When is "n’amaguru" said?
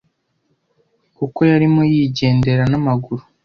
2.71-3.23